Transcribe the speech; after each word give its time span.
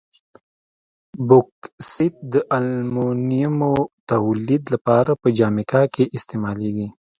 بوکسیت 1.27 2.15
د 2.33 2.35
المونیمو 2.57 3.73
تولید 4.11 4.63
لپاره 4.73 5.11
په 5.21 5.27
جامیکا 5.37 5.81
کې 5.93 6.03
استعمالیږي. 6.17 6.87